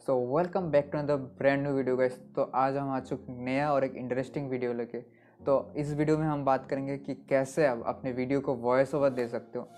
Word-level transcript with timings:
So 0.00 0.14
welcome 0.26 0.70
back 0.70 0.88
to 0.92 0.98
the 0.98 1.12
brand 1.38 1.62
new 1.62 1.72
video 1.72 1.96
guys 1.96 2.12
तो 2.36 2.42
आज 2.56 2.76
हम 2.76 2.90
आ 2.90 2.98
चुके 3.00 3.32
नया 3.44 3.72
और 3.72 3.84
एक 3.84 3.94
इंटरेस्टिंग 3.96 4.48
वीडियो 4.50 4.72
लेके। 4.72 4.98
तो 5.40 5.72
इस 5.76 5.92
वीडियो 5.94 6.18
में 6.18 6.24
हम 6.26 6.44
बात 6.44 6.66
करेंगे 6.70 6.96
कि 6.98 7.14
कैसे 7.30 7.66
आप 7.66 7.82
अपने 7.86 8.12
वीडियो 8.12 8.40
को 8.40 8.54
वॉइस 8.56 8.94
ओवर 8.94 9.10
दे 9.10 9.26
सकते 9.28 9.58
हो। 9.58 9.68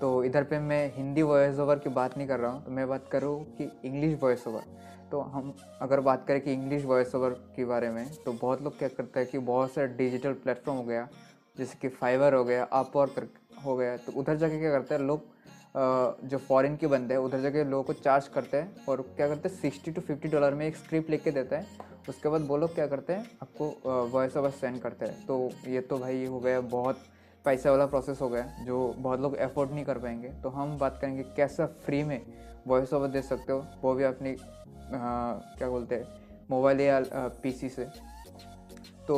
तो 0.00 0.22
इधर 0.24 0.44
पे 0.44 0.58
मैं 0.58 0.92
हिंदी 0.96 1.22
वॉइस 1.22 1.58
ओवर 1.58 1.78
की 1.78 1.90
बात 1.90 2.16
नहीं 2.18 2.28
कर 2.28 2.40
रहा 2.40 2.50
हूँ 2.50 2.64
तो 2.64 2.70
मैं 2.70 2.88
बात 2.88 3.08
करूँ 3.12 3.38
कि 3.56 3.70
इंग्लिश 3.84 4.18
वॉइस 4.22 4.46
ओवर 4.48 4.62
तो 5.10 5.20
हम 5.20 5.54
अगर 5.82 6.00
बात 6.00 6.26
करें 6.28 6.40
कि 6.40 6.52
इंग्लिश 6.52 6.84
वॉइस 6.84 7.14
ओवर 7.14 7.30
के 7.56 7.64
बारे 7.64 7.90
में 7.90 8.04
तो 8.24 8.32
बहुत 8.32 8.62
लोग 8.62 8.78
क्या 8.78 8.88
करते 8.88 9.20
हैं 9.20 9.28
कि 9.30 9.38
बहुत 9.50 9.72
सारे 9.72 9.88
डिजिटल 9.96 10.32
प्लेटफॉर्म 10.34 10.78
हो 10.78 10.84
गया, 10.84 11.08
जैसे 11.56 11.78
कि 11.82 11.88
फाइवर 11.90 12.34
हो 12.34 12.44
गया 12.44 12.64
अपवर्क 12.64 13.30
हो 13.64 13.76
गया 13.76 13.96
तो 13.96 14.12
उधर 14.12 14.36
जाके 14.36 14.60
क्या 14.60 14.70
करते 14.70 14.94
हैं 14.94 15.02
लोग 15.02 15.34
जो 15.76 16.38
फॉरेन 16.38 16.76
के 16.76 16.86
बंदे 16.86 17.14
हैं, 17.14 17.20
उधर 17.20 17.40
जगह 17.40 17.64
लोगों 17.64 17.82
को 17.84 17.92
चार्ज 17.94 18.28
करते 18.28 18.56
हैं 18.56 18.84
और 18.88 19.00
क्या 19.16 19.28
करते 19.28 19.48
हैं 19.48 19.56
सिक्सटी 19.56 19.90
टू 19.90 20.00
फिफ्टी 20.00 20.28
डॉलर 20.28 20.54
में 20.54 20.66
एक 20.66 20.76
स्क्रिप्ट 20.76 21.10
लेके 21.10 21.30
देते 21.30 21.56
हैं। 21.56 21.66
उसके 22.08 22.28
बाद 22.28 22.46
वो 22.46 22.56
लोग 22.56 22.74
क्या 22.74 22.86
करते 22.86 23.12
हैं, 23.12 23.30
आपको 23.42 24.08
वॉइस 24.08 24.36
ओवर 24.36 24.50
सेंड 24.52 24.80
करते 24.80 25.06
हैं। 25.06 25.26
तो 25.26 25.50
ये 25.68 25.80
तो 25.80 25.98
भाई 25.98 26.24
हो 26.24 26.40
गया 26.40 26.60
बहुत 26.62 26.98
पैसे 27.44 27.70
वाला 27.70 27.86
प्रोसेस 27.86 28.20
हो 28.20 28.28
गया, 28.28 28.44
जो 28.64 28.94
बहुत 28.98 29.20
लोग 29.20 29.36
अफोर्ड 29.36 29.70
नहीं 29.72 29.84
कर 29.84 29.98
पाएँगे। 29.98 30.28
तो 30.42 30.48
हम 30.48 30.76
बात 30.78 30.98
करेंगे 31.00 31.22
कैसा 31.36 31.66
फ्री 31.84 32.02
में 32.04 32.20
वॉइस 32.66 32.92
ओवर 32.92 33.08
दे 33.08 33.22
सकते 33.22 33.52
हो, 33.52 33.64
वो 33.82 33.94
भी 33.94 34.04
अपनी 34.04 34.36
क्या 34.38 35.68
बोलते 35.68 35.94
हैं 35.94 36.04
मोबाइल 36.50 36.80
या 36.80 37.00
पीसी 37.42 37.68
से। 37.68 37.84
तो 39.06 39.16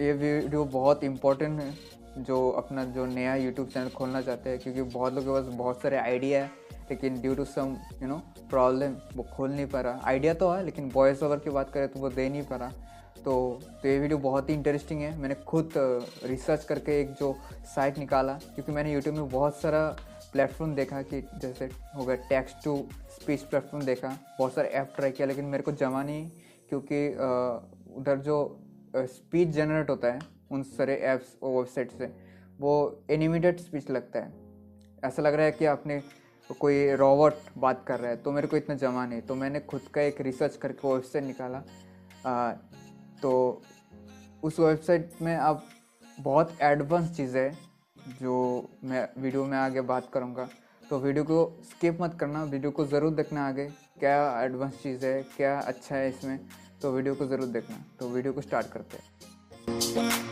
ये 0.00 0.12
वीडियो 0.12 0.64
बहुत 0.66 1.04
इम्पोर्टेंट 1.04 1.60
है। 1.60 1.70
जो 2.18 2.48
अपना 2.50 2.84
जो 2.86 3.06
नया 3.06 3.34
यूट्यूब 3.36 3.68
चैनल 3.68 3.88
खोलना 3.90 4.20
चाहते 4.22 4.50
हैं, 4.50 4.58
क्योंकि 4.58 4.82
बहुत 4.82 5.14
लोगों 5.14 5.34
के 5.34 5.40
पास 5.40 5.54
बहुत 5.54 5.82
सारे 5.82 5.96
आइडिया 5.98 6.42
है, 6.42 6.50
लेकिन 6.90 7.20
due 7.20 7.34
to 7.34 7.44
some 7.46 7.76
you 8.02 8.08
know 8.08 8.16
problem 8.50 8.96
वो 9.14 9.22
खोल 9.32 9.50
नहीं 9.50 9.66
पा 9.66 9.80
रहा 9.80 10.00
आइडिया 10.04 10.34
तो 10.34 10.50
है, 10.50 10.64
लेकिन 10.64 10.90
वॉइस 10.94 11.22
ओवर 11.22 11.38
की 11.38 11.50
बात 11.50 11.70
करें 11.70 11.88
तो 11.88 12.00
वो 12.00 12.08
दे 12.10 12.28
नहीं 12.28 12.42
पा 12.42 12.56
रहा 12.56 12.72
तो 13.16 13.60
तो 13.82 13.88
ये 13.88 13.98
वीडियो 13.98 14.18
बहुत 14.18 14.48
ही 14.50 14.54
इंटरेस्टिंग 14.54 15.00
है। 15.00 15.16
मैंने 15.18 15.34
खुद 15.46 15.72
रिसर्च 16.24 16.64
करके 16.64 17.00
एक 17.00 17.12
जो 17.14 17.34
साइट 17.74 17.98
निकाला, 17.98 18.32
क्योंकि 18.54 18.72
मैंने 18.72 18.92
यूट्यूब 18.92 19.16
में 19.16 19.28
बहुत 19.28 19.56
सारा 19.56 19.84
प्लेटफॉर्म 20.32 20.74
देखा 20.74 21.02
कि 21.02 21.20
जैसे 21.36 21.68
हो 21.96 22.04
गया 22.04 22.16
टेक्स्ट 22.28 22.64
टू 22.64 22.76
स्पीच 23.12 23.40
प्लेटफॉर्म 23.42 23.84
देखा, 23.86 24.08
बहुत 24.38 24.54
सारे 24.54 24.68
ऐप 24.70 24.92
ट्राई 24.96 25.10
किया, 25.10 25.26
लेकिन 25.28 25.44
मेरे 25.44 25.62
को 25.62 25.72
जमा 25.74 26.02
नहीं, 26.02 26.28
क्योंकि 26.68 27.08
उधर 27.96 28.18
जो 28.18 28.36
स्पीच 28.96 29.48
जनरेट 29.50 29.90
होता 29.90 30.12
है 30.12 30.18
उन 30.52 30.62
सारे 30.70 30.96
ऐप्स 31.06 31.36
और 31.42 31.56
वेबसाइट 31.56 31.90
से 31.98 32.12
वो 32.60 32.72
एनिमेटेड 33.10 33.60
स्पीच 33.60 33.90
लगता 33.90 34.18
है। 34.18 34.32
ऐसा 35.04 35.22
लग 35.22 35.34
रहा 35.34 35.46
है 35.46 35.52
कि 35.52 35.64
आपने 35.66 36.02
कोई 36.50 36.94
रॉबोट 36.96 37.34
बात 37.58 37.84
कर 37.86 38.00
रहा 38.00 38.10
है 38.10 38.16
तो 38.16 38.32
मेरे 38.32 38.46
को 38.46 38.56
इतना 38.56 38.74
जमा 38.76 39.04
नहीं 39.06 39.20
तो 39.22 39.34
मैंने 39.34 39.60
खुद 39.62 39.82
का 39.94 40.00
एक 40.02 40.20
रिसर्च 40.20 40.56
करके 40.56 40.88
वेबसाइट 40.88 41.24
निकाला। 41.24 41.62
आ, 42.26 42.52
तो 43.22 43.62
उस 44.42 44.58
वेबसाइट 44.60 45.10
में 45.22 45.36
अब 45.36 45.62
बहुत 46.18 46.56
एडवांस 46.62 47.16
चीज़ें 47.16 47.52
जो 48.20 48.34
मैं 48.84 49.06
वीडियो 49.18 49.44
में 49.44 49.56
आगे 49.58 49.80
बात 49.82 50.10
करूँगा। 50.12 50.48
तो 50.82 50.98
वीडियो 50.98 51.24
को 51.24 51.38
स्किप 51.64 52.02
मत 52.02 52.16
करना 52.20 52.42
वीडियो 52.44 52.70
को 52.70 52.86
ज़रूर 52.86 53.14
देखना 53.14 53.46
आगे 53.48 53.66
क्या 54.00 54.42
एडवांस 54.42 54.82
चीज़ 54.82 55.06
है 55.06 55.22
क्या 55.36 55.58
अच्छा 55.60 55.94
है 55.96 56.08
इसमें 56.08 56.38
तो 56.82 56.92
वीडियो 56.92 57.14
को 57.14 57.26
ज़रूर 57.26 57.46
देखना। 57.48 57.84
तो 58.00 58.08
वीडियो 58.08 58.32
को 58.32 58.40
स्टार्ट 58.40 58.72
करते 58.72 58.96
हैं। 58.96 60.31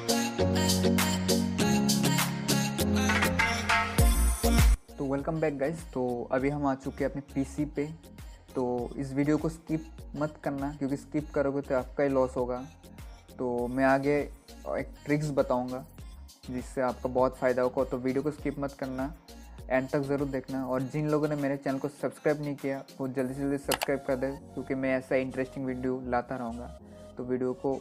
वेलकम 5.10 5.40
बैक 5.40 5.56
गाइस 5.58 5.80
तो 5.92 6.02
अभी 6.32 6.48
हम 6.48 6.66
आ 6.66 6.74
चुके 6.74 7.04
हैं 7.04 7.10
अपने 7.10 7.22
पीसी 7.34 7.64
पे। 7.76 7.86
तो 8.54 8.64
इस 8.96 9.12
वीडियो 9.12 9.36
को 9.38 9.48
स्किप 9.48 9.84
मत 10.16 10.34
करना, 10.44 10.70
क्योंकि 10.78 10.96
स्किप 10.96 11.30
करोगे 11.34 11.60
तो 11.60 11.74
आपका 11.76 12.04
ही 12.04 12.10
लॉस 12.10 12.36
होगा। 12.36 12.62
तो 13.38 13.66
मैं 13.68 13.84
आगे 13.84 14.14
एक 14.18 14.92
ट्रिक्स 15.04 15.30
बताऊँगा, 15.30 15.84
जिससे 16.50 16.80
आपका 16.80 17.08
बहुत 17.08 17.36
फ़ायदा 17.36 17.62
होगा। 17.62 17.84
तो 17.84 17.98
वीडियो 17.98 18.22
को 18.22 18.30
स्किप 18.30 18.58
मत 18.58 18.72
करना 18.80 19.12
एंड 19.70 19.88
तक 19.90 20.00
ज़रूर 20.02 20.28
देखना। 20.28 20.64
और 20.66 20.82
जिन 20.84 21.08
लोगों 21.10 21.28
ने 21.28 21.36
मेरे 21.36 21.56
चैनल 21.56 21.78
को 21.78 21.88
सब्सक्राइब 21.90 22.42
नहीं 22.42 22.54
किया, 22.56 22.82
वो 23.00 23.08
जल्दी 23.08 23.34
से 23.34 23.40
जल्दी 23.40 23.58
सब्सक्राइब 23.58 24.04
कर 24.06 24.16
दे, 24.16 24.30
क्योंकि 24.54 24.74
मैं 24.74 24.96
ऐसा 24.98 25.16
इंटरेस्टिंग 25.18 25.66
वीडियो 25.66 26.00
लाता 26.06 26.36
रहूँगा। 26.36 26.66
तो 27.16 27.24
वीडियो 27.24 27.52
को 27.64 27.80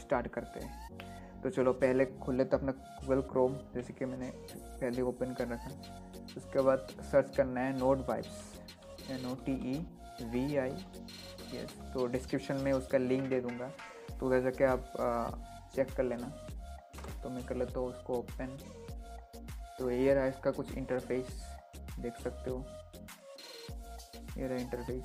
स्टार्ट 0.00 0.28
करते 0.28 0.64
हैं। 0.64 1.42
तो 1.42 1.50
चलो, 1.50 1.72
पहले 1.74 2.04
खोले 2.04 2.44
तो 2.44 2.56
अपना 2.56 2.72
गूगल 2.72 3.20
क्रोम 3.30 3.56
जैसे 3.74 3.92
कि 3.92 4.04
मैंने 4.04 4.32
पहले 4.54 5.02
ओपन 5.02 5.34
कर 5.34 5.48
रखा। 5.48 6.08
उसके 6.36 6.60
बाद 6.62 6.86
सर्च 7.10 7.36
करना 7.36 7.60
है 7.60 7.78
Notevibes 8.08 9.10
N 9.10 9.26
O 9.26 9.34
T 9.46 9.52
E 9.70 9.74
V 10.32 10.56
I 10.56 10.70
S 11.54 11.76
तो 11.94 12.06
डिस्क्रिप्शन 12.08 12.56
में 12.64 12.72
उसका 12.72 12.98
लिंक 12.98 13.28
दे 13.28 13.40
दूँगा। 13.40 13.70
तो 14.10 14.26
उधर 14.26 14.40
जाके 14.42 14.64
आप 14.64 14.92
चेक 15.74 15.92
कर 15.96 16.04
लेना। 16.04 16.26
तो 17.22 17.28
मैं 17.30 17.44
कर 17.46 17.56
लेता 17.56 17.80
हूँ 17.80 17.88
उसको 17.88 18.14
ओपन 18.14 18.56
तो 19.78 19.90
ये 19.90 20.14
रहा 20.14 20.26
इसका 20.26 20.50
कुछ 20.50 20.72
इंटरफेस 20.72 21.42
देख 22.00 22.20
सकते 22.22 22.50
हो। 22.50 22.64
ये 24.38 24.46
रहा 24.48 24.58
इंटरफेस 24.58 25.04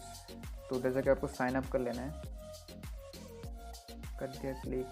तो 0.69 0.75
उधर 0.75 0.91
जाके 0.94 1.09
आपको 1.09 1.28
साइन 1.30 1.56
अप 1.56 1.66
कर 1.72 1.80
लेना 1.80 2.02
है। 2.02 2.12
कर 4.19 4.28
दिया 4.28 4.53
क्लिक 4.62 4.88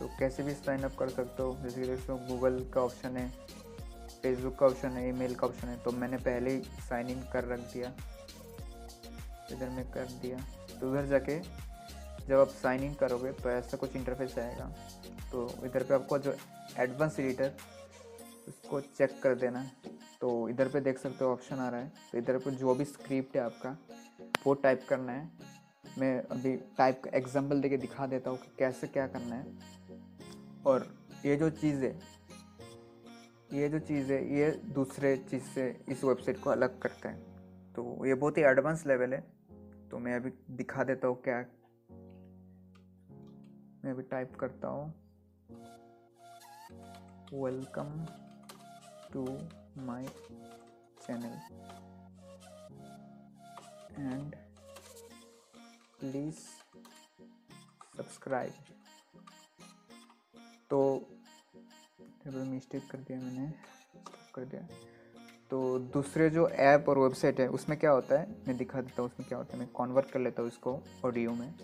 तो 0.00 0.06
कैसे 0.18 0.42
भी 0.42 0.52
साइन 0.54 0.82
अप 0.82 0.94
कर 0.98 1.08
सकते 1.10 1.42
हो। 1.42 1.56
जैसे 1.62 1.80
कि 1.80 1.86
दोस्तों 1.86 2.18
गूगल 2.26 2.58
का 2.74 2.80
ऑप्शन 2.82 3.16
है 3.16 3.28
फेसबुक 4.12 4.58
का 4.58 4.66
ऑप्शन 4.66 4.88
है 4.90 5.08
ईमेल 5.08 5.34
का 5.34 5.46
ऑप्शन 5.46 5.68
है 5.68 5.76
तो 5.82 5.90
मैंने 5.92 6.16
पहले 6.18 6.50
ही 6.50 6.62
साइन 6.88 7.08
इन 7.08 7.20
कर 7.32 7.44
रख 7.46 7.60
दिया। 7.72 7.92
इधर 9.52 9.68
में 9.68 9.84
कर 9.92 10.06
दिया। 10.22 10.38
तो 10.70 10.90
उधर 10.90 11.06
जाके 11.06 11.38
जब 12.20 12.38
आप 12.38 12.48
साइन 12.52 12.82
इन 12.84 12.94
करोगे 12.94 13.32
तो 13.32 13.50
ऐसा 13.50 13.76
कुछ 13.76 13.96
इंटरफेस 13.96 14.38
आएगा। 14.38 14.70
तो 15.30 15.48
इधर 15.64 15.82
पे 15.82 15.94
आपको 15.94 16.18
जो 16.18 16.34
एडवांस 16.78 17.18
एडिटर 17.20 17.52
उसको 18.48 18.80
चेक 18.80 19.20
कर 19.22 19.34
देना। 19.36 19.64
तो 20.20 20.48
इधर 20.48 20.68
पे 20.68 20.80
देख 20.80 20.98
सकते 20.98 21.24
हो 21.24 21.32
ऑप्शन 21.32 21.56
आ 21.56 21.68
रहा 21.68 21.80
है। 21.80 21.92
तो 22.12 22.18
इधर 22.18 22.38
पे 22.38 22.50
जो 22.52 22.74
भी 22.74 22.84
स्क्रिप्ट 22.86 23.36
है 23.36 23.42
आपका, 23.42 23.76
वो 24.46 24.54
टाइप 24.56 24.86
करना 24.88 25.12
है। 25.12 25.30
मैं 25.98 26.16
अभी 26.22 26.56
टाइप 26.78 27.02
का 27.04 27.10
एग्ज़ाम्पल 27.18 27.60
देके 27.60 27.76
दिखा 27.78 28.06
देता 28.06 28.30
हूँ 28.30 28.38
कि 28.38 28.54
कैसे 28.58 28.86
क्या 28.88 29.06
करना 29.08 29.34
है। 29.34 29.78
और 30.66 30.86
ये 31.26 31.36
जो 31.36 31.50
चीज़ 31.50 31.84
है 31.84 31.98
ये 33.52 33.68
जो 33.68 33.78
चीज़ 33.80 34.12
है 34.12 34.18
ये 34.34 34.50
दूसरे 34.74 35.16
चीज़ 35.30 35.44
से 35.44 35.68
इस 35.88 36.04
वेबसाइट 36.04 36.42
को 36.42 36.50
अलग 36.50 36.78
करता 36.80 37.08
है। 37.08 37.18
तो 37.74 38.06
ये 38.06 38.14
बहुत 38.14 38.38
ही 38.38 38.42
एडवांस 38.42 38.86
लेवल 38.86 39.14
है। 39.14 39.20
तो 39.90 39.98
मैं 39.98 40.14
अभी 40.16 40.30
दिखा 40.56 40.84
देता 40.84 41.08
हूँ 41.08 41.16
क्या, 41.22 41.38
मैं 43.84 43.92
अभी 43.92 44.02
टाइप 44.10 44.34
करता 44.40 44.68
हूँ। 44.68 44.92
Welcome 47.34 47.90
to 49.12 49.24
my 49.84 50.06
channel 51.06 51.34
and 53.98 54.34
please 56.00 56.36
subscribe 57.96 58.52
तो 60.70 60.78
मिस्टेक 62.26 62.90
कर 62.90 62.98
दिया 62.98 63.18
मैंने 63.20 63.52
कर 64.34 64.44
दिया। 64.44 64.62
तो 65.50 65.78
दूसरे 65.94 66.28
जो 66.30 66.46
ऐप 66.48 66.88
और 66.88 66.98
वेबसाइट 66.98 67.40
है 67.40 67.46
उसमें 67.48 67.78
क्या 67.78 67.90
होता 67.90 68.18
है? 68.20 68.26
मैं 68.46 68.56
दिखा 68.56 68.80
देता 68.80 69.02
हूँ 69.02 69.10
उसमें 69.10 69.28
क्या 69.28 69.38
होता 69.38 69.52
है। 69.52 69.58
मैं 69.60 69.68
कॉन्वर्ट 69.74 70.10
कर 70.10 70.20
लेता 70.20 70.42
हूँ 70.42 70.50
इसको 70.50 70.78
ऑडियो 71.04 71.32
में। 71.34 71.54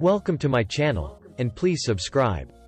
Welcome 0.00 0.38
to 0.38 0.48
my 0.48 0.62
channel, 0.64 1.08
and 1.38 1.54
please 1.54 1.84
subscribe. 1.84 2.59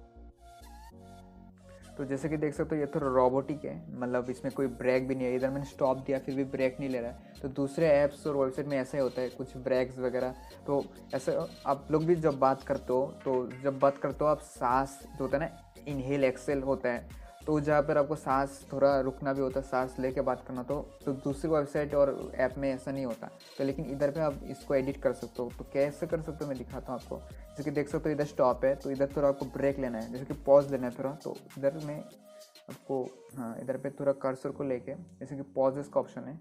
तो 1.98 2.04
जैसे 2.04 2.28
कि 2.28 2.36
देख 2.36 2.54
सकते 2.54 2.74
हो, 2.74 2.80
ये 2.80 2.86
थोड़ा 2.86 3.06
रोबोटिक 3.06 3.65
है। 3.65 3.74
मतलब 4.00 4.30
इसमें 4.30 4.53
कोई 4.54 4.66
ब्रेक 4.66 5.09
भी 5.09 5.15
नहीं 5.15 5.27
है। 5.27 5.34
इधर 5.36 5.50
मैंने 5.50 5.65
स्टॉप 5.65 5.97
दिया, 5.97 6.18
फिर 6.18 6.34
भी 6.34 6.44
ब्रेक 6.47 6.77
नहीं 6.80 6.91
ले 6.91 7.00
रहा 7.00 7.10
है। 7.10 7.41
तो 7.42 7.48
दूसरे 7.50 7.89
ऐप्स 7.89 8.27
और 8.27 8.36
वेबसाइट 8.36 8.68
में 8.68 8.77
ऐसा 8.78 8.97
ही 8.98 9.03
होता 9.03 9.21
है, 9.22 9.28
कुछ 9.28 9.56
ब्रेक्स 9.56 9.98
वगैरह। 9.98 10.34
तो 10.66 10.84
ऐसे 11.15 11.36
आप 11.66 11.89
लोग 11.91 12.04
भी 12.04 12.15
जब 12.16 12.39
बात 12.39 12.62
करते 12.62 12.92
हो 12.92 13.04
तो 13.24 13.48
जब 13.62 13.78
बात 13.78 13.98
करते 13.98 14.24
हो, 14.24 14.30
आप 14.30 14.41
सांस 14.41 14.98
जो 15.03 15.24
होता 15.24 15.36
है 15.36 15.44
ना 15.44 15.72
इनहेल 15.89 16.24
एक्सेल 16.24 16.62
होता 16.62 16.89
है। 16.89 17.22
तो 17.47 17.59
जहाँ 17.60 17.83
पर 17.83 17.98
आपको 17.98 18.16
सांस 18.16 18.60
थोड़ा 18.72 18.98
रुकना 19.00 19.33
भी 19.33 19.41
होता 19.41 19.60
है, 19.60 19.66
सांस 19.66 19.97
लेके 20.00 20.21
बात 20.21 20.44
करना 20.48 20.62
तो 20.62 20.77
तो 21.04 21.12
दूसरी 21.15 21.50
वेबसाइट 21.50 21.94
और 21.94 22.33
ऐप 22.36 22.54
में 22.59 22.68
ऐसा 22.71 22.92
नहीं 22.92 23.04
होता। 23.06 23.30
तो 23.59 23.65
लेकिन 23.65 23.86
इधर 23.86 24.10
पे 24.10 24.21
आप 24.21 24.41
इसको 24.47 24.74
एडिट 24.74 25.00
कर 25.03 25.12
सकते 25.12 25.42
हो। 25.42 25.50
तो 25.59 25.65
कैसे 25.72 26.06
कर 26.06 26.21
सकते 26.21 26.44
हो 26.44 26.48
मैं 26.48 26.59
दिखाता 26.59 26.92
हूँ 26.92 27.00
आपको। 27.00 27.18
जैसे 27.18 27.62
कि 27.62 27.71
देख 27.71 27.89
सकते 27.89 28.09
हो 28.09 28.15
इधर 28.15 28.24
स्टॉप 28.27 28.65
है 28.65 28.74
तो 28.74 28.91
इधर 28.91 29.12
थोड़ा 29.16 29.28
आपको 29.28 29.47
ब्रेक 29.56 29.78
लेना 29.78 29.98
है। 29.98 30.12
जैसे 30.12 30.24
कि 30.24 30.34
पॉज 30.47 30.71
लेना 30.72 30.86
है 30.86 30.94
थोड़ा 30.98 31.10
तो 31.24 31.36
इधर 31.59 31.78
में 31.84 31.97
आपको 31.97 33.03
हाँ 33.36 33.56
इधर 33.60 33.77
पे 33.77 33.91
थोड़ा 33.91 34.12
कर्सर 34.22 34.50
को 34.50 34.65
लेके, 34.65 34.95
जैसे 34.95 35.36
कि 35.36 35.42
पॉज 35.54 35.84
का 35.88 36.00
ऑप्शन 36.00 36.24
है, 36.24 36.38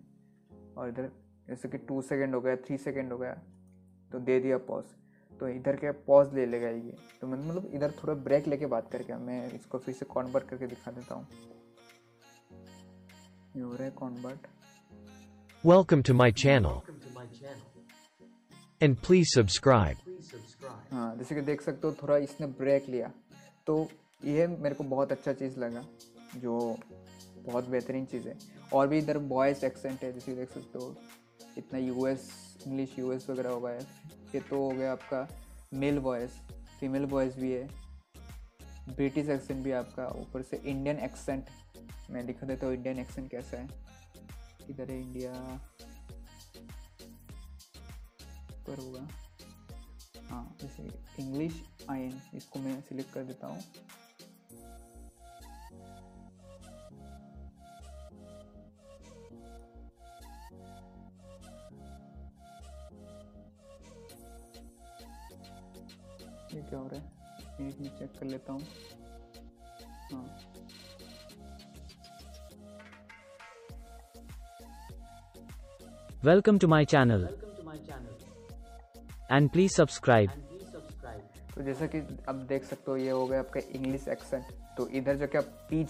और 0.78 0.90
इधर 0.90 1.10
जैसे 1.48 1.70
कि 1.70 1.78
टू 1.80 2.02
सेकेंड 2.04 2.36
हो 2.36 2.42
गया, 2.42 2.56
थ्री 2.58 2.78
सेकेंड 2.80 3.12
हो 3.12 3.18
गया 3.18 3.34
तो 4.12 4.20
दे 4.20 4.40
दिया 4.40 4.58
पॉज। 4.60 4.84
तो 5.42 5.48
इधर 5.48 5.76
के 5.76 5.92
पॉज 5.92 6.34
ले 6.34 6.46
लेगा 6.46 6.70
ये? 6.70 6.98
तो 7.22 7.28
मैं 7.28 7.38
मतलब 7.40 7.72
इधर 7.74 7.92
थोड़ा 7.92 8.14
ब्रेक 8.14 8.48
लेके 8.48 8.66
बात 8.66 8.92
करके 8.92 9.14
मैं 9.14 9.54
इसको 9.54 9.78
फिर 9.78 9.96
से 9.96 10.06
कॉन्वर्ट 10.06 10.50
करके 10.50 10.68
दिखा 10.68 10.92
देता 10.92 11.16
हूँ। 11.16 11.28
ये 13.56 13.62
हो 13.62 13.74
रहा 13.74 13.84
है 13.84 13.92
convert 13.92 14.48
Welcome 15.64 16.04
to 16.04 16.14
my 16.18 16.30
channel. 16.32 16.78
And 18.82 19.00
please 19.08 19.34
subscribe. 19.38 19.98
हाँ 20.92 21.16
जैसे 21.16 21.36
कि 21.36 21.42
देख 21.42 21.62
सकते 21.62 21.88
हो 21.88 21.94
थोड़ा 21.94 22.18
इसने 22.18 22.48
ब्रेक 22.48 22.90
लिया। 22.90 23.12
तो 23.68 23.88
ये 24.26 24.48
मेरे 24.48 24.76
को 24.76 24.84
बहुत 24.84 25.12
अच्छा 25.12 25.34
चीज़ 25.34 25.60
लगा 25.60 25.86
जो 26.38 26.78
बहुत 27.38 27.70
बेहतरीन 27.70 28.06
चीज़ 28.06 28.28
है। 28.28 28.38
और 28.74 28.88
भी 28.88 28.98
इधर 28.98 29.18
वॉइस 29.18 29.64
एक्सेंट 29.64 30.04
है 30.04 30.14
जैसे 30.14 30.36
देख 30.36 30.52
सकते 30.52 30.80
हो 30.80 30.96
इतना 31.58 31.80
यूएस 31.80 32.30
इंग्लिश 32.68 33.00
यूएस 33.00 33.30
वगैरह 33.30 33.50
हो 33.50 33.62
गया 33.62 33.74
है। 33.74 34.21
ये 34.36 34.40
तो 34.40 34.58
हो 34.58 34.70
गया 34.70 34.92
आपका 34.92 35.28
मेल 35.74 36.00
वॉइस 36.00 36.32
फीमेल 36.80 37.06
वॉइस 37.06 37.36
भी 37.36 37.52
है। 37.52 37.68
ब्रिटिश 38.90 39.30
एक्सेंट 39.30 39.64
भी 39.64 39.72
आपका, 39.72 40.06
ऊपर 40.20 40.42
से 40.42 40.58
इंडियन 40.58 41.00
एक्सेंट 41.00 41.50
मैं 42.12 42.26
दिखा 42.26 42.48
देता 42.48 42.68
हूँ 42.68 42.76
इंडियन 42.76 43.00
एक्सेंट 43.00 43.30
कैसा 43.32 43.58
है। 43.58 43.68
इधर 44.70 44.92
है 44.92 45.00
इंडिया 45.02 45.34
पर 48.68 48.80
होगा। 48.80 49.08
हाँ 50.30 50.58
जैसे 50.62 50.84
इंग्लिश 51.20 51.62
आई 51.90 52.12
इसको 52.36 52.60
मैं 52.60 52.80
सिलेक्ट 52.82 53.14
कर 53.14 53.24
देता 53.24 53.48
हूँ। 53.48 53.62
मिनट 67.82 68.00
चेक 68.00 68.12
कर 68.20 68.26
लेता 68.28 68.54
हूँ। 68.54 68.62
हाँ। 70.14 70.26
Welcome 76.24 76.58
to 76.60 76.68
my 76.70 76.84
channel. 76.86 77.22
And 79.32 79.52
please 79.52 79.72
subscribe 79.74 80.30
तो 81.56 81.62
जैसा 81.64 81.86
कि 81.86 82.00
आप 82.30 82.36
देख 82.50 82.64
सकते 82.66 82.92
हो 82.92 82.98
ये 82.98 83.10
हो 83.10 83.26
गया 83.28 83.40
आपका 83.40 83.60
इंग्लिश 83.76 84.08
एक्सेंट 84.08 84.44
तो 84.78 84.88
इधर 84.98 85.16
जो 85.18 85.28
कि 85.28 85.38
आप 85.38 85.46
पीच 85.70 85.90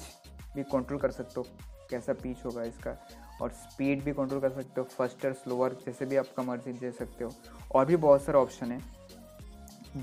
भी 0.55 0.63
कंट्रोल 0.71 0.99
कर 0.99 1.11
सकते 1.11 1.33
हो 1.38 1.45
कैसा 1.89 2.13
पीच 2.23 2.45
होगा 2.45 2.63
इसका। 2.63 2.95
और 3.41 3.51
स्पीड 3.51 4.03
भी 4.03 4.11
कंट्रोल 4.13 4.41
कर 4.41 4.49
सकते 4.51 4.81
हो 4.81 4.88
फर्स्टर 4.88 5.33
स्लोअर 5.33 5.73
जैसे 5.85 6.05
भी 6.05 6.15
आपका 6.15 6.43
मर्ज़ी 6.43 6.73
दे 6.73 6.91
सकते 6.91 7.23
हो। 7.23 7.31
और 7.75 7.85
भी 7.85 7.95
बहुत 8.05 8.23
सारे 8.23 8.38
ऑप्शन 8.38 8.71
है। 8.71 8.79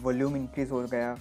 वॉल्यूम 0.02 0.36
इंक्रीज 0.36 0.70
हो 0.70 0.82
गया 0.82 1.14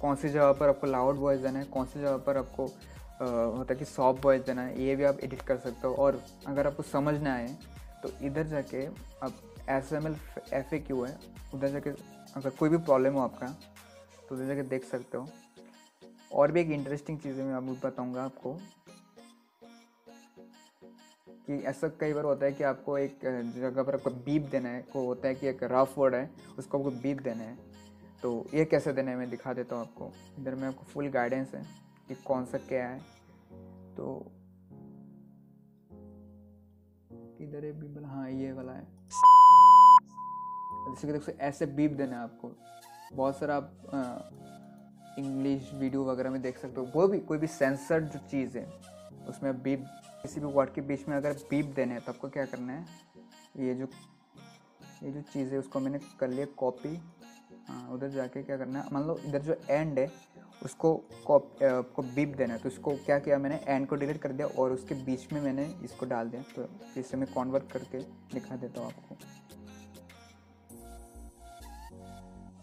कौन 0.00 0.16
सी 0.16 0.28
जगह 0.28 0.52
पर 0.52 0.68
आपको 0.68 0.86
लाउड 0.86 1.16
वॉइस 1.18 1.40
देना 1.40 1.58
है 1.58 1.64
कौन 1.66 1.86
सी 1.86 2.00
जगह 2.00 2.16
पर 2.26 2.36
आपको 2.36 2.66
अ, 2.66 3.24
होता 3.24 3.72
है 3.72 3.78
कि 3.78 3.84
सॉफ्ट 3.84 4.24
वॉइस 4.24 4.42
देना 4.42 4.62
है 4.62 4.82
ये 4.82 4.96
भी 4.96 5.04
आप 5.04 5.20
एडिट 5.20 5.42
कर 5.42 5.56
सकते 5.58 5.86
हो। 5.88 5.94
और 5.94 6.22
अगर 6.46 6.66
आपको 6.66 6.82
समझ 6.82 7.14
ना 7.22 7.34
आए 7.34 7.48
तो 8.02 8.10
इधर 8.26 8.46
जाके 8.46 8.86
आप 9.22 9.40
S 9.70 9.92
M 9.92 10.06
L 10.06 10.16
F 10.52 10.74
A 10.74 10.78
Q 10.78 11.02
है 11.04 11.18
उधर 11.54 11.68
जाके 11.68 11.90
अगर 12.36 12.50
कोई 12.50 12.68
भी 12.68 12.76
प्रॉब्लम 12.78 13.14
हो 13.14 13.20
आपका 13.20 13.46
तो 14.28 14.34
उधर 14.34 14.46
जाके 14.46 14.62
देख 14.68 14.84
सकते 14.84 15.18
हो। 15.18 15.28
और 16.32 16.52
भी 16.52 16.60
एक 16.60 16.70
इंटरेस्टिंग 16.70 17.18
चीज़ 17.18 17.40
मैं 17.40 17.54
आपको 17.54 17.74
बताऊँगा 17.86 18.24
आपको 18.24 18.52
कि 21.46 21.62
ऐसा 21.66 21.88
कई 22.00 22.12
बार 22.12 22.24
होता 22.24 22.46
है 22.46 22.52
कि 22.52 22.64
आपको 22.64 22.98
एक 22.98 23.18
जगह 23.56 23.82
पर 23.82 23.94
आपको 23.94 24.10
बीप 24.24 24.48
देना 24.50 24.68
है 24.68 24.82
को 24.92 25.06
होता 25.06 25.28
है 25.28 25.34
कि 25.34 25.48
एक 25.48 25.62
रफ 25.72 25.98
वर्ड 25.98 26.14
है 26.14 26.30
उसको 26.58 26.78
आपको 26.78 26.90
बीप 26.92 27.20
देना 27.22 27.44
है। 27.44 27.67
तो 28.22 28.46
ये 28.54 28.64
कैसे 28.64 28.92
देना 28.92 29.16
मैं 29.16 29.30
दिखा 29.30 29.52
देता 29.52 29.76
हूँ 29.76 29.82
आपको। 29.82 30.12
इधर 30.38 30.54
में 30.54 30.68
आपको 30.68 30.82
फुल 30.82 31.08
गाइडेंस 31.08 31.54
है 31.54 31.62
कि 32.08 32.14
कौन 32.14 32.44
सा 32.44 32.58
क्या 32.58 32.88
है। 32.88 32.98
तो 33.96 34.32
इधर 37.40 37.64
है 37.64 37.72
बीप 37.72 38.02
हाँ 38.06 38.30
ये 38.30 38.52
वाला 38.52 38.72
है। 38.72 38.86
जैसे 40.88 41.06
कि 41.06 41.12
देखो, 41.12 41.32
ऐसे 41.32 41.66
बीप 41.66 41.92
देना 41.92 42.16
है 42.16 42.22
आपको। 42.22 42.52
बहुत 43.12 43.38
सारा 43.38 43.56
आप 43.56 43.74
इंग्लिश 45.18 45.74
वीडियो 45.74 46.04
वगैरह 46.04 46.30
में 46.30 46.42
देख 46.42 46.58
सकते 46.58 46.80
हो। 46.80 46.86
वो 46.94 47.08
भी, 47.08 47.20
कोई 47.20 47.38
भी 47.38 47.46
सेंसर 47.46 48.02
जो 48.02 48.18
चीज़ 48.18 48.58
है, 48.58 48.66
उसमें 49.28 49.62
बीप 49.62 49.84
किसी 50.22 50.40
भी 50.40 50.46
वर्ड 50.46 50.72
के 50.72 50.80
बीच 50.80 51.08
में 51.08 51.16
अगर 51.16 51.32
बीप 51.50 51.66
देने 51.66 51.92
हैं 51.92 52.04
तो 52.04 52.12
आपको 52.12 52.28
क्या 52.28 52.44
करना 52.44 52.72
है? 52.72 52.86
ये 53.56 53.74
जो 53.74 53.88
ये 55.02 55.12
जो 55.12 55.20
चीज़ 55.20 55.52
है, 55.52 55.58
उसको 55.58 55.80
मैंने 55.80 55.98
कर 56.20 56.28
लिया 56.28 56.46
कॉपी 56.46 56.96
हाँ 57.68 57.88
उधर 57.94 58.08
जाके 58.08 58.42
क्या 58.42 58.56
करना 58.56 58.80
है? 58.80 58.88
मान 58.92 59.02
लो 59.06 59.18
इधर 59.26 59.42
जो 59.42 59.56
एंड 59.70 59.98
है 59.98 60.10
उसको 60.64 60.94
कॉप 61.26 61.62
आपको 61.64 62.02
बीप 62.02 62.34
देना 62.36 62.54
है। 62.54 62.60
तो 62.60 62.68
इसको 62.68 62.94
क्या 63.06 63.18
किया 63.18 63.38
मैंने? 63.38 63.60
एंड 63.68 63.86
को 63.88 63.96
डिलीट 63.96 64.20
कर 64.22 64.32
दिया 64.32 64.46
और 64.58 64.72
उसके 64.72 64.94
बीच 65.04 65.32
में 65.32 65.40
मैंने 65.40 65.64
इसको 65.84 66.06
डाल 66.06 66.28
दिया। 66.28 66.42
तो 66.56 66.64
फिर 66.94 67.02
से 67.04 67.16
मैं 67.16 67.32
कॉन्वर्ट 67.34 67.70
करके 67.72 67.98
दिखा 68.34 68.56
देता 68.56 68.80
हूँ 68.80 68.88
आपको। 68.88 69.16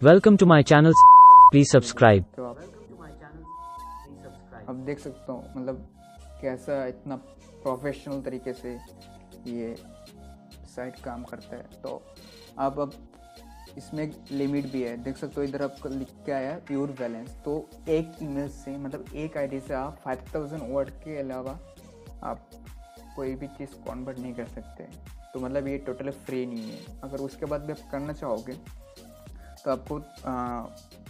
Welcome 0.02 0.38
to 0.38 0.46
my 0.46 0.62
channel. 0.64 0.94
Please 1.54 1.72
subscribe. 1.76 2.24
तो 2.36 2.44
आप 2.44 2.58
अब 4.70 4.76
देख 4.86 5.00
सकते 5.00 5.32
हो 5.32 5.44
मतलब 5.56 5.88
कैसा 6.42 6.86
इतना 6.88 7.16
प्रोफेशनल 7.64 8.22
तरीके 8.22 8.54
से 8.54 8.72
ये 9.48 9.76
साइट 10.76 10.96
काम 11.04 11.24
करता 11.24 11.56
है। 11.56 11.82
तो 11.84 12.02
आप 12.60 12.80
अब 12.80 12.94
इसमें 13.78 14.12
लिमिट 14.32 14.72
भी 14.72 14.82
है। 14.84 14.96
देख 15.04 15.18
सकते 15.18 15.36
हो 15.38 15.44
इधर 15.44 15.62
आपको 15.64 15.90
लिख 15.90 16.10
के 16.26 16.32
आया 16.32 16.52
है 16.52 16.60
प्योर 16.66 16.92
बैलेंस 17.00 17.36
तो 17.46 17.58
एक 17.90 18.12
ईमेल 18.24 18.50
से 18.50 18.78
मतलब 18.78 19.06
एक 19.16 19.38
आईडी 19.38 19.60
से 19.60 19.74
आप 19.74 20.02
5000 20.06 20.70
वर्ड 20.72 20.90
के 21.04 21.18
अलावा 21.20 21.60
आप 22.24 22.50
कोई 23.16 23.36
भी 23.36 23.48
चीज़ 23.48 23.76
कॉन्वर्ट 23.86 24.20
नहीं 24.20 24.34
कर 24.34 24.46
सकते। 24.46 24.84
तो 25.34 25.40
मतलब 25.40 25.68
ये 25.68 25.78
टोटली 25.78 26.12
फ्री 26.12 26.46
नहीं 26.46 26.72
है। 26.72 27.00
अगर 27.04 27.18
उसके 27.18 27.46
बाद 27.46 27.62
भी 27.62 27.74
आप 27.74 27.92
करना 27.92 28.14
चाहोगे 28.14 28.54
तो 29.64 29.72
आपको 29.72 30.00
आ, 30.26 30.66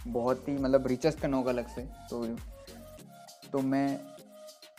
बहुत 0.08 0.48
ही 0.48 0.52
मतलब 0.54 0.86
रिचार्ज 0.86 1.20
करना 1.20 1.36
होगा 1.36 1.50
अलग 1.50 1.68
से। 1.68 1.82
तो 2.10 2.24
तो 3.52 3.60
मैं 3.62 3.98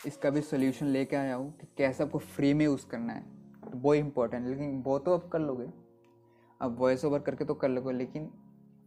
इसका 0.06 0.30
भी 0.30 0.40
सोल्यूशन 0.40 0.86
लेके 0.86 1.16
आया 1.16 1.34
हूँ 1.34 1.50
कि 1.52 1.66
कैसे 1.78 2.02
आपको 2.04 2.18
फ्री 2.18 2.52
में 2.54 2.64
यूज़ 2.64 2.86
करना 2.86 3.12
है। 3.12 3.22
तो 3.62 3.78
वो 3.78 3.94
इम्पोर्टेंट 3.94 4.46
लेकिन 4.46 4.82
वो 4.82 4.98
तो 4.98 5.14
आप 5.14 5.28
कर 5.28 5.38
लोगे। 5.38 5.66
अब 6.60 6.78
वॉइस 6.78 7.04
ओवर 7.04 7.18
करके 7.20 7.44
तो 7.44 7.54
कर 7.54 7.68
लोगे, 7.68 7.92
लेकिन 7.92 8.30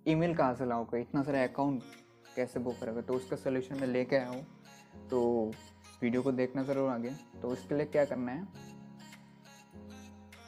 ईमेल 0.08 0.34
कहाँ 0.36 0.56
से 0.56 0.66
लाओगे? 0.66 1.00
इतना 1.02 1.24
सारा 1.24 1.44
अकाउंट 1.44 1.84
कैसे 2.36 2.60
बुक 2.60 2.80
करोगे? 2.80 3.02
तो 3.02 3.14
उसका 3.14 3.36
सोल्यूशन 3.36 3.80
मैं 3.80 3.88
लेके 3.88 4.16
आया 4.16 4.30
हूँ। 4.30 4.46
तो 5.10 5.52
वीडियो 6.02 6.22
को 6.22 6.32
देखना 6.32 6.64
ज़रूर 6.64 6.90
आगे। 6.90 7.10
तो 7.42 7.48
उसके 7.48 7.76
लिए 7.76 7.86
क्या 7.86 8.06
करना 8.06 8.32
है? 8.32 8.48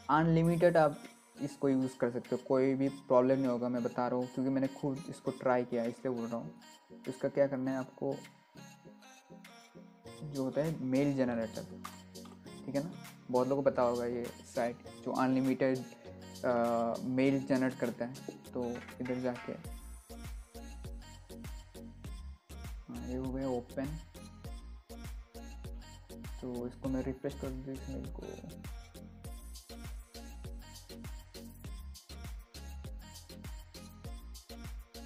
अनलिमिटेड 0.09 0.77
आप 0.77 0.97
इसको 1.41 1.69
यूज़ 1.69 1.97
कर 1.97 2.09
सकते 2.11 2.35
हो। 2.35 2.41
कोई 2.47 2.73
भी 2.75 2.89
प्रॉब्लम 2.89 3.37
नहीं 3.37 3.47
होगा, 3.47 3.69
मैं 3.69 3.83
बता 3.83 4.07
रहा 4.07 4.19
हूँ, 4.19 4.27
क्योंकि 4.27 4.51
मैंने 4.51 4.67
खुद 4.69 5.03
इसको 5.09 5.31
ट्राई 5.31 5.63
किया 5.63 5.83
इसलिए 5.83 6.13
बोल 6.13 6.25
रहा 6.25 6.37
हूँ। 6.37 6.51
तो 6.95 7.11
इसका 7.11 7.29
क्या 7.29 7.47
करना 7.47 7.71
है 7.71 7.77
आपको? 7.77 8.15
जो 10.23 10.43
होता 10.43 10.61
है 10.61 10.83
मेल 10.83 11.15
जनरेटर 11.17 11.63
ठीक 12.65 12.75
है 12.75 12.83
ना? 12.83 12.91
बहुत 13.31 13.47
लोगों 13.47 13.63
को 13.63 13.69
पता 13.69 13.81
होगा 13.81 14.05
ये 14.05 14.25
साइट 14.45 14.83
जो 15.05 15.11
अनलिमिटेड 15.13 15.77
मेल 16.45 17.39
जनरेट 17.47 17.77
करता 17.79 18.05
है 18.05 18.13
तो 18.53 18.63
इधर 19.01 19.19
जाके 19.21 19.51
हाँ 22.89 23.07
ये 23.09 23.15
हो 23.15 23.31
गया 23.33 23.47
ओपन 23.49 23.97
तो 26.41 26.67
इसको 26.67 26.89
मैं 26.89 27.03
रिफ्रेश 27.03 27.33
कर 27.41 27.49
दूँ, 27.49 27.73
इस 27.73 27.89
मेल 27.89 28.05
को। 28.15 28.21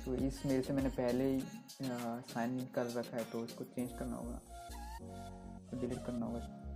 तो 0.06 0.16
इस 0.16 0.46
मेल 0.46 0.62
से 0.62 0.74
मैंने 0.74 0.90
पहले 0.90 1.24
ही 1.26 1.40
साइन 1.82 2.60
कर 2.76 2.92
रखा 2.92 3.18
है 3.18 3.24
तो 3.32 3.44
इसको 3.46 3.64
चेंज 3.66 3.90
करना 4.00 4.16
होगा। 4.16 4.40
तो 5.70 5.80
डिलीट 5.80 6.06
करना 6.06 6.26
होगा। 6.26 6.67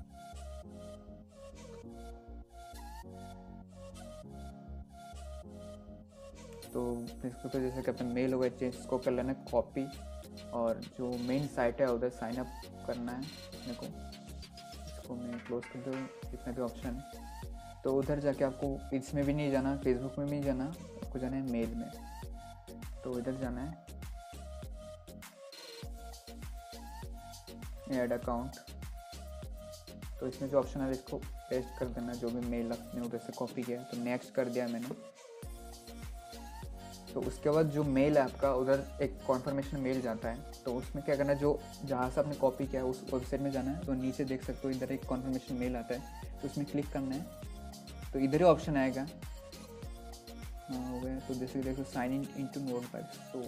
तो 6.74 6.82
इसको 7.26 7.50
जैसे 7.52 7.82
कि 7.82 7.92
अपना 7.92 8.08
मेल 8.10 8.34
होगा 8.34 8.48
चेंज 8.50 8.74
इसको 8.74 8.98
कर 8.98 9.12
लेना 9.12 9.32
है 9.32 9.46
कॉपी 9.52 9.86
और 10.54 10.80
जो 10.98 11.10
मेन 11.28 11.48
साइट 11.48 11.82
है, 11.82 11.88
उधर 11.88 12.10
साइन 12.12 12.38
अप 12.38 12.48
करना 12.88 13.12
है 13.12 13.22
अपने 13.22 13.74
को। 13.74 13.86
इसको 13.86 15.16
मैं 15.16 15.40
क्लोज 15.46 15.66
कर 15.66 15.80
दूँ 15.82 15.94
जितने 16.32 16.54
भी 16.54 16.62
ऑप्शन 16.62 16.90
है 16.90 17.30
तो 17.84 17.94
उधर 17.98 18.20
जाके 18.20 18.44
आपको 18.46 18.96
इसमें 18.96 19.24
भी 19.26 19.34
नहीं 19.34 19.52
जाना 19.52 19.76
फेसबुक 19.78 20.18
में 20.20 20.28
भी 20.28 20.32
नहीं 20.32 20.44
जाना, 20.44 20.66
आपको 20.66 21.20
जाना 21.20 21.36
है 21.36 21.52
मेल 21.52 21.76
में। 21.76 21.90
तो 23.04 23.18
इधर 23.20 23.36
जाना 23.38 23.62
है। 23.62 23.72
एड 27.94 28.12
अकाउंट 28.14 28.56
तो 30.20 30.28
इसमें 30.28 30.50
जो 30.50 30.58
ऑप्शन 30.60 30.82
है, 30.82 30.92
इसको 30.92 31.18
पेस्ट 31.18 31.80
कर 31.80 31.86
देना, 31.88 32.14
जो 32.14 32.30
भी 32.30 32.48
मेल 32.50 32.72
आपने 32.72 33.02
उधर 33.06 33.18
से 33.18 33.34
कॉपी 33.38 33.62
किया 33.62 33.82
तो 33.84 33.98
नेक्स्ट 34.04 34.34
कर 34.36 34.50
दिया 34.50 34.68
मैंने। 34.68 34.88
तो 37.14 37.22
उसके 37.22 37.50
बाद 37.50 37.70
जो 37.70 37.84
मेल 37.84 38.18
है 38.18 38.24
आपका, 38.24 38.54
उधर 38.54 38.84
एक 39.02 39.18
कॉन्फर्मेशन 39.28 39.80
मेल 39.80 40.02
जाता 40.02 40.30
है। 40.30 40.52
तो 40.66 40.74
उसमें 40.74 41.04
क्या 41.06 41.16
करना 41.16 41.34
है, 41.34 41.40
जो 41.40 41.60
जहाँ 41.86 42.10
से 42.10 42.20
आपने 42.22 42.36
कॉपी 42.36 42.68
किया 42.68 42.82
है, 42.82 42.88
उस 42.88 43.04
वेबसाइट 43.14 43.42
में 43.42 43.52
जाना 43.52 43.72
है। 43.72 43.86
तो 43.86 43.94
नीचे 43.94 44.26
देख 44.26 44.44
सकते 44.44 44.68
हो, 44.68 44.74
इधर 44.74 44.92
एक 44.92 45.06
कॉन्फर्मेशन 45.06 45.56
मेल 45.56 45.76
आता 45.76 45.96
है। 45.96 46.22
तो 46.42 46.48
उसमें 46.48 46.66
क्लिक 46.68 46.92
करना 46.92 47.16
है। 47.16 48.12
तो 48.14 48.20
इधर 48.20 48.38
ही 48.38 48.44
ऑप्शन 48.44 48.78
आएगा। 48.78 49.06
हाँ 50.70 50.92
हो 50.92 51.00
गया। 51.00 51.20
तो 51.20 51.34
जैसे 51.34 51.62
देखो 51.62 51.84
sign 51.84 52.14
in 52.14 52.28
in 52.38 52.48
to 52.48 52.60
note 52.62 52.84
five 52.84 53.06
तो 53.34 53.44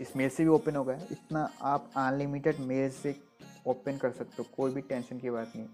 इस 0.00 0.16
मेल 0.16 0.28
से 0.30 0.42
भी 0.42 0.50
ओपन 0.50 0.76
हो 0.76 0.84
गया। 0.84 1.00
इतना 1.12 1.48
आप 1.62 1.90
अनलिमिटेड 1.96 2.58
मेल 2.60 2.90
से 2.92 3.14
ओपन 3.66 3.96
कर 3.96 4.10
सकते 4.10 4.34
हो। 4.38 4.44
कोई 4.56 4.72
भी 4.72 4.80
टेंशन 4.80 5.18
की 5.18 5.30
बात 5.30 5.52
नहीं। 5.56 5.66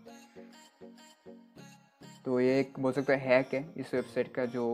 तो 2.25 2.39
ये 2.41 2.59
एक 2.61 2.79
बोल 2.81 2.93
सकते 2.93 3.13
हो 3.13 3.19
हैक 3.21 3.55
है, 3.55 3.65
इस 3.77 3.93
वेबसाइट 3.95 4.33
का 4.35 4.45
जो 4.47 4.65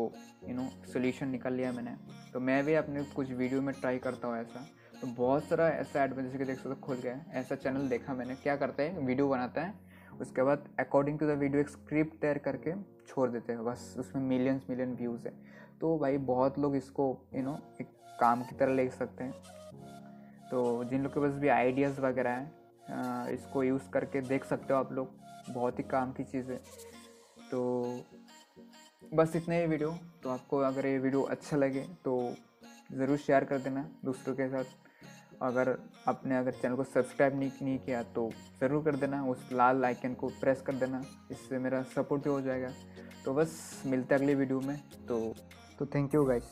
यू 0.49 0.55
नो 0.55 0.69
सोल्यूशन 0.93 1.29
निकाल 1.29 1.53
लिया 1.53 1.73
मैंने। 1.73 1.97
तो 2.33 2.41
मैं 2.41 2.65
भी 2.65 2.75
अपने 2.75 3.03
कुछ 3.15 3.31
वीडियो 3.31 3.63
में 3.63 3.75
ट्राई 3.81 3.99
करता 3.99 4.29
हूँ 4.29 4.37
ऐसा। 4.37 4.67
तो 5.01 5.07
बहुत 5.07 5.45
सारा 5.45 5.69
ऐसा 5.69 6.05
एड 6.05 6.15
जैसे 6.15 6.39
कि 6.39 6.45
देख 6.45 6.59
सकते 6.59 6.81
खुल 6.81 6.97
गया 6.97 7.25
ऐसा 7.33 7.55
चैनल 7.55 7.89
देखा 7.89 8.15
मैंने। 8.15 8.35
क्या 8.35 8.57
करता 8.57 8.83
है? 8.83 9.07
वीडियो 9.07 9.29
बनाता 9.29 9.63
है। 9.63 9.75
उसके 10.21 10.43
बाद 10.43 10.69
अकॉर्डिंग 10.81 11.19
टू 11.19 11.27
द 11.27 11.39
वीडियो 11.39 11.61
एक 11.61 11.69
स्क्रिप्ट 11.69 12.21
तैयार 12.21 12.39
करके 12.39 12.73
छोड़ 13.09 13.29
देते 13.31 13.53
हैं। 13.53 13.65
बस 13.65 13.95
उसमें 13.99 14.23
मिलियंस 14.23 14.67
मिलियन 14.71 14.95
व्यूज़ 14.95 15.27
है। 15.29 15.33
तो 15.81 15.97
भाई 15.99 16.19
बहुत 16.31 16.59
लोग 16.59 16.77
इसको 16.77 17.07
यू 17.35 17.43
नो 17.43 17.59
एक 17.81 17.89
काम 18.21 18.43
की 18.43 18.57
तरह 18.57 18.75
ले 18.75 18.89
सकते 18.91 19.25
हैं। 19.25 19.33
तो 20.51 20.85
जिन 20.85 21.03
लोग 21.03 21.13
के 21.15 21.21
पास 21.21 21.33
भी 21.33 21.49
आइडियाज़ 21.49 22.01
वगैरह 22.01 22.31
हैं 22.31 23.29
इसको 23.29 23.63
यूज़ 23.63 23.91
करके 23.93 24.21
देख 24.21 24.45
सकते 24.45 24.73
हो 24.75 24.81
आप 24.81 24.93
लोग। 24.93 25.19
बहुत 25.51 25.79
ही 25.79 25.85
काम 25.85 26.13
की 26.13 26.25
चीज़ 26.25 26.51
है। 26.53 26.61
तो 27.51 27.61
बस 29.15 29.33
इतना 29.37 29.55
ही 29.55 29.67
वीडियो 29.67 29.91
तो 30.23 30.31
आपको 30.31 30.59
अगर 30.65 30.87
ये 30.87 30.99
वीडियो 30.99 31.23
अच्छा 31.31 31.57
लगे 31.57 31.81
तो 32.05 32.13
ज़रूर 32.93 33.17
शेयर 33.19 33.45
कर 33.45 33.59
देना 33.59 33.85
दूसरों 34.05 34.35
के 34.35 34.49
साथ। 34.49 34.65
अगर 35.43 35.69
आपने 36.09 36.37
अगर 36.37 36.53
चैनल 36.53 36.75
को 36.77 36.85
सब्सक्राइब 36.85 37.39
नहीं 37.39 37.51
नहीं 37.63 37.79
किया 37.79 38.03
तो 38.15 38.31
ज़रूर 38.61 38.83
कर 38.85 38.97
देना। 38.97 39.23
उस 39.27 39.49
लाल 39.53 39.85
आइकन 39.85 40.15
को 40.15 40.29
प्रेस 40.41 40.61
कर 40.67 40.75
देना। 40.75 41.03
इससे 41.31 41.59
मेरा 41.59 41.83
सपोर्ट 41.95 42.23
भी 42.25 42.31
हो 42.31 42.41
जाएगा। 42.41 42.71
तो 43.25 43.35
बस, 43.35 43.83
मिलते 43.87 44.15
अगले 44.15 44.35
वीडियो 44.35 44.61
में। 44.61 44.77
तो 45.09 45.35
तो 45.79 45.87
थैंक 45.87 46.15
यू 46.15 46.25
गाइस 46.25 46.45